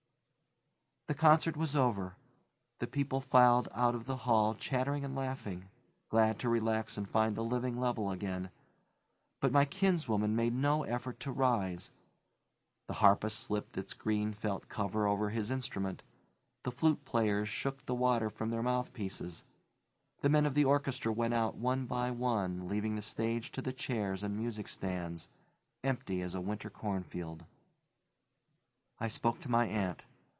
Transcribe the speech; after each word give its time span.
The 1.07 1.15
concert 1.17 1.57
was 1.57 1.75
over; 1.75 2.15
the 2.79 2.87
people 2.87 3.19
filed 3.19 3.67
out 3.73 3.95
of 3.95 4.05
the 4.05 4.15
hall 4.15 4.55
chattering 4.55 5.03
and 5.03 5.13
laughing, 5.13 5.67
glad 6.07 6.39
to 6.39 6.47
relax 6.47 6.95
and 6.95 7.07
find 7.09 7.35
the 7.35 7.43
living 7.43 7.77
level 7.81 8.09
again, 8.11 8.49
but 9.41 9.51
my 9.51 9.65
kinswoman 9.65 10.37
made 10.37 10.53
no 10.53 10.83
effort 10.83 11.19
to 11.21 11.31
rise. 11.33 11.91
The 12.87 12.93
harpist 12.93 13.41
slipped 13.41 13.75
its 13.75 13.93
green 13.93 14.31
felt 14.33 14.69
cover 14.69 15.05
over 15.05 15.31
his 15.31 15.51
instrument; 15.51 16.01
the 16.63 16.71
flute 16.71 17.03
players 17.03 17.49
shook 17.49 17.85
the 17.85 17.93
water 17.95 18.29
from 18.29 18.49
their 18.49 18.63
mouthpieces; 18.63 19.43
the 20.21 20.29
men 20.29 20.45
of 20.45 20.53
the 20.53 20.63
orchestra 20.63 21.11
went 21.11 21.33
out 21.33 21.55
one 21.55 21.87
by 21.87 22.09
one, 22.09 22.69
leaving 22.69 22.95
the 22.95 23.01
stage 23.01 23.51
to 23.51 23.61
the 23.61 23.73
chairs 23.73 24.23
and 24.23 24.37
music 24.37 24.69
stands, 24.69 25.27
empty 25.83 26.21
as 26.21 26.35
a 26.35 26.39
winter 26.41 26.69
cornfield. 26.69 27.43
I 28.97 29.09
spoke 29.09 29.39
to 29.41 29.51
my 29.51 29.67
aunt. 29.67 30.03